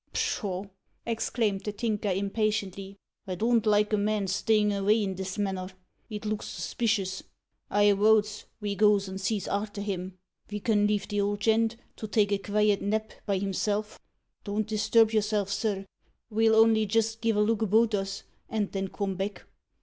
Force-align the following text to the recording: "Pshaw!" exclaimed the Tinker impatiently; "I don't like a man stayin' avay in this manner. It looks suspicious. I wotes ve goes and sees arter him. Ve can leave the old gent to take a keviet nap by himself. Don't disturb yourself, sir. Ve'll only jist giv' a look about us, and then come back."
"Pshaw!" 0.13 0.63
exclaimed 1.05 1.63
the 1.63 1.71
Tinker 1.71 2.09
impatiently; 2.09 2.97
"I 3.27 3.35
don't 3.35 3.63
like 3.67 3.93
a 3.93 3.97
man 3.97 4.25
stayin' 4.25 4.71
avay 4.71 5.03
in 5.03 5.13
this 5.13 5.37
manner. 5.37 5.69
It 6.09 6.25
looks 6.25 6.47
suspicious. 6.47 7.21
I 7.69 7.93
wotes 7.93 8.45
ve 8.59 8.73
goes 8.73 9.07
and 9.07 9.21
sees 9.21 9.47
arter 9.47 9.81
him. 9.83 10.17
Ve 10.47 10.59
can 10.59 10.87
leave 10.87 11.07
the 11.07 11.21
old 11.21 11.39
gent 11.41 11.75
to 11.97 12.07
take 12.07 12.31
a 12.31 12.39
keviet 12.39 12.81
nap 12.81 13.11
by 13.27 13.37
himself. 13.37 13.99
Don't 14.43 14.65
disturb 14.65 15.11
yourself, 15.13 15.51
sir. 15.51 15.85
Ve'll 16.31 16.55
only 16.55 16.87
jist 16.87 17.21
giv' 17.21 17.35
a 17.35 17.39
look 17.41 17.61
about 17.61 17.93
us, 17.93 18.23
and 18.49 18.71
then 18.71 18.87
come 18.87 19.13
back." 19.13 19.43